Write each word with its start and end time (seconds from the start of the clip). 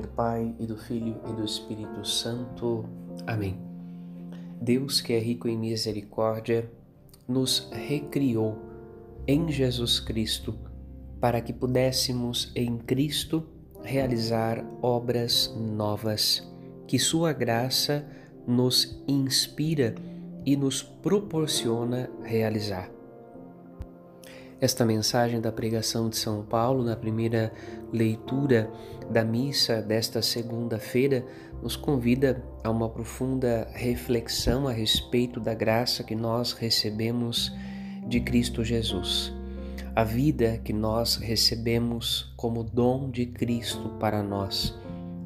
nome 0.00 0.06
do 0.06 0.08
Pai 0.08 0.54
e 0.58 0.66
do 0.66 0.76
Filho 0.76 1.20
e 1.28 1.32
do 1.32 1.44
Espírito 1.44 2.04
Santo. 2.06 2.84
Amém. 3.26 3.58
Deus, 4.60 5.00
que 5.00 5.12
é 5.12 5.18
rico 5.18 5.48
em 5.48 5.56
misericórdia, 5.56 6.70
nos 7.28 7.68
recriou 7.70 8.58
em 9.26 9.50
Jesus 9.50 10.00
Cristo 10.00 10.58
para 11.20 11.40
que 11.40 11.52
pudéssemos 11.52 12.50
em 12.54 12.78
Cristo 12.78 13.46
realizar 13.82 14.64
obras 14.82 15.54
novas, 15.56 16.46
que 16.86 16.98
Sua 16.98 17.32
graça 17.32 18.04
nos 18.46 19.02
inspira 19.06 19.94
e 20.44 20.56
nos 20.56 20.82
proporciona 20.82 22.10
realizar. 22.22 22.99
Esta 24.60 24.84
mensagem 24.84 25.40
da 25.40 25.50
pregação 25.50 26.10
de 26.10 26.18
São 26.18 26.42
Paulo, 26.42 26.84
na 26.84 26.94
primeira 26.94 27.50
leitura 27.90 28.70
da 29.10 29.24
missa 29.24 29.80
desta 29.80 30.20
segunda-feira, 30.20 31.24
nos 31.62 31.76
convida 31.76 32.44
a 32.62 32.68
uma 32.68 32.90
profunda 32.90 33.66
reflexão 33.72 34.68
a 34.68 34.72
respeito 34.72 35.40
da 35.40 35.54
graça 35.54 36.04
que 36.04 36.14
nós 36.14 36.52
recebemos 36.52 37.50
de 38.06 38.20
Cristo 38.20 38.62
Jesus. 38.62 39.32
A 39.96 40.04
vida 40.04 40.60
que 40.62 40.74
nós 40.74 41.16
recebemos 41.16 42.30
como 42.36 42.62
dom 42.62 43.10
de 43.10 43.24
Cristo 43.24 43.88
para 43.98 44.22
nós, 44.22 44.78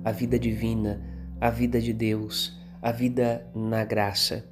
a 0.05 0.12
vida 0.12 0.39
divina, 0.39 1.03
a 1.41 1.51
vida 1.51 1.80
de 1.80 1.92
Deus, 1.92 2.56
a 2.80 2.92
vida 2.92 3.45
na 3.53 3.84
graça. 3.84 4.48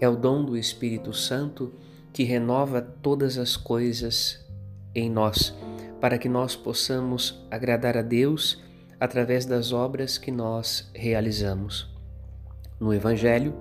É 0.00 0.08
o 0.08 0.16
dom 0.16 0.44
do 0.44 0.56
Espírito 0.56 1.12
Santo 1.12 1.72
que 2.12 2.24
renova 2.24 2.80
todas 2.80 3.38
as 3.38 3.56
coisas 3.56 4.44
em 4.94 5.10
nós, 5.10 5.54
para 6.00 6.18
que 6.18 6.28
nós 6.28 6.56
possamos 6.56 7.44
agradar 7.50 7.96
a 7.96 8.02
Deus 8.02 8.62
através 9.00 9.46
das 9.46 9.72
obras 9.72 10.18
que 10.18 10.30
nós 10.30 10.90
realizamos. 10.94 11.88
No 12.80 12.92
Evangelho, 12.92 13.54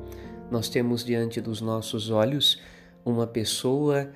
nós 0.49 0.69
temos 0.69 1.03
diante 1.03 1.41
dos 1.41 1.61
nossos 1.61 2.09
olhos 2.09 2.61
uma 3.05 3.27
pessoa 3.27 4.11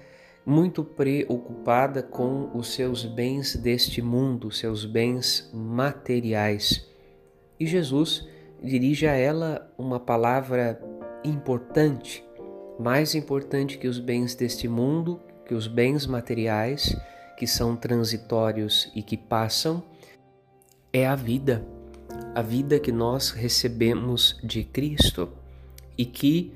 muito 0.46 0.84
preocupada 0.84 2.02
com 2.02 2.50
os 2.54 2.74
seus 2.74 3.06
bens 3.06 3.56
deste 3.56 4.02
mundo, 4.02 4.52
seus 4.52 4.86
bens 4.86 5.50
materiais. 5.54 6.88
E 7.60 7.66
Jesus 7.66 8.28
dirige 8.62 9.08
a 9.08 9.14
ela 9.14 9.72
uma 9.78 10.00
palavra 10.00 10.82
importante 11.24 12.24
mais 12.82 13.14
importante 13.14 13.78
que 13.78 13.88
os 13.88 14.00
bens 14.00 14.34
deste 14.34 14.68
mundo, 14.68 15.20
que 15.46 15.54
os 15.54 15.68
bens 15.68 16.08
materiais, 16.08 16.98
que 17.38 17.46
são 17.46 17.76
transitórios 17.76 18.92
e 18.96 19.04
que 19.04 19.16
passam, 19.16 19.84
é 20.92 21.06
a 21.06 21.16
vida, 21.16 21.64
a 22.34 22.42
vida 22.42 22.80
que 22.80 22.92
nós 22.92 23.30
recebemos 23.30 24.40
de 24.44 24.64
Cristo 24.64 25.30
e 25.96 26.06
que 26.06 26.54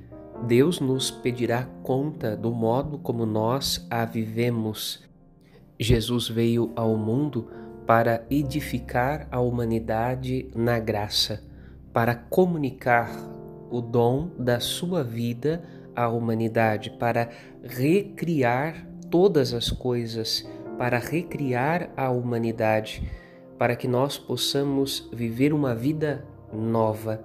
Deus 0.48 0.80
nos 0.80 1.12
pedirá 1.12 1.70
conta 1.84 2.36
do 2.36 2.52
modo 2.52 2.98
como 2.98 3.26
nós 3.26 3.86
a 3.90 4.04
vivemos. 4.04 5.04
Jesus 5.80 6.28
veio 6.28 6.72
ao 6.76 6.98
mundo 6.98 7.50
para 7.86 8.26
edificar 8.32 9.28
a 9.30 9.40
humanidade 9.40 10.50
na 10.56 10.80
graça, 10.80 11.44
para 11.94 12.16
comunicar 12.16 13.12
o 13.70 13.80
dom 13.80 14.32
da 14.40 14.60
sua 14.60 15.04
vida 15.04 15.64
a 15.96 16.08
humanidade, 16.10 16.90
para 16.92 17.30
recriar 17.64 18.88
todas 19.10 19.54
as 19.54 19.70
coisas, 19.70 20.48
para 20.78 21.00
recriar 21.00 21.90
a 21.96 22.10
humanidade, 22.10 23.10
para 23.58 23.76
que 23.76 23.88
nós 23.88 24.18
possamos 24.18 25.10
viver 25.14 25.54
uma 25.54 25.74
vida 25.74 26.26
nova. 26.52 27.24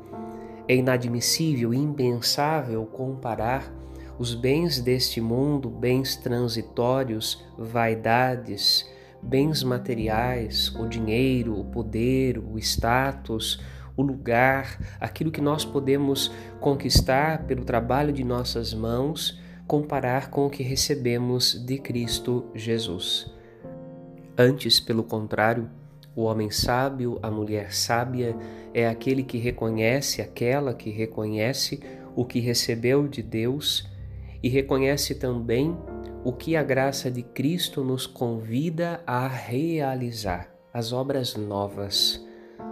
É 0.69 0.75
inadmissível, 0.77 1.75
impensável 1.75 2.87
comparar 2.87 3.73
os 4.19 4.35
bens 4.35 4.81
deste 4.81 5.21
mundo, 5.21 5.69
bens 5.69 6.17
transitórios, 6.17 7.45
vaidades, 7.59 8.89
bens 9.23 9.63
materiais, 9.63 10.73
o 10.77 10.87
dinheiro, 10.87 11.59
o 11.59 11.65
poder, 11.65 12.39
o 12.39 12.59
status, 12.59 13.61
o 14.01 14.03
lugar, 14.03 14.79
aquilo 14.99 15.31
que 15.31 15.41
nós 15.41 15.65
podemos 15.65 16.33
conquistar 16.61 17.45
pelo 17.45 17.65
trabalho 17.65 18.13
de 18.13 18.25
nossas 18.25 18.75
mãos, 18.75 19.39
comparar 19.67 20.31
com 20.31 20.47
o 20.47 20.51
que 20.51 20.63
recebemos 20.63 21.55
de 21.65 21.79
Cristo 21.79 22.47
Jesus. 22.55 23.31
Antes, 24.37 24.81
pelo 24.81 25.05
contrário, 25.05 25.71
o 26.17 26.23
homem 26.23 26.51
sábio, 26.51 27.19
a 27.23 27.31
mulher 27.31 27.73
sábia, 27.73 28.35
é 28.75 28.89
aquele 28.89 29.23
que 29.23 29.39
reconhece, 29.39 30.21
aquela 30.23 30.75
que 30.75 30.91
reconhece 30.91 31.81
o 32.17 32.25
que 32.25 32.41
recebeu 32.41 33.07
de 33.07 33.23
Deus 33.23 33.89
e 34.43 34.49
reconhece 34.49 35.15
também 35.15 35.77
o 36.25 36.33
que 36.33 36.57
a 36.57 36.63
graça 36.63 37.11
de 37.11 37.23
Cristo 37.23 37.85
nos 37.85 38.07
convida 38.07 39.03
a 39.07 39.29
realizar, 39.29 40.51
as 40.73 40.93
obras 40.93 41.37
novas 41.37 42.25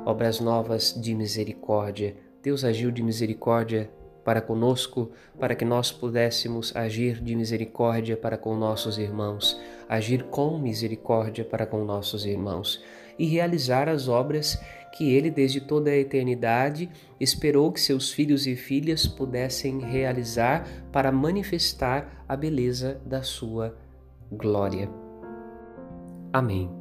obras 0.08 0.40
novas 0.40 0.98
de 0.98 1.14
misericórdia. 1.14 2.16
Deus 2.42 2.64
agiu 2.64 2.90
de 2.90 3.02
misericórdia 3.02 3.90
para 4.24 4.40
conosco, 4.40 5.10
para 5.38 5.54
que 5.54 5.66
nós 5.66 5.92
pudéssemos 5.92 6.74
agir 6.74 7.20
de 7.20 7.36
misericórdia 7.36 8.16
para 8.16 8.38
com 8.38 8.56
nossos 8.56 8.96
irmãos, 8.96 9.60
agir 9.86 10.22
com 10.24 10.58
misericórdia 10.58 11.44
para 11.44 11.66
com 11.66 11.84
nossos 11.84 12.24
irmãos 12.24 12.82
e 13.18 13.26
realizar 13.26 13.86
as 13.86 14.08
obras 14.08 14.58
que 14.96 15.12
ele, 15.12 15.30
desde 15.30 15.60
toda 15.60 15.90
a 15.90 15.96
eternidade, 15.96 16.88
esperou 17.20 17.70
que 17.70 17.80
seus 17.80 18.10
filhos 18.10 18.46
e 18.46 18.56
filhas 18.56 19.06
pudessem 19.06 19.80
realizar 19.80 20.66
para 20.90 21.12
manifestar 21.12 22.24
a 22.26 22.34
beleza 22.34 22.98
da 23.04 23.22
sua 23.22 23.76
glória. 24.32 24.88
Amém. 26.32 26.77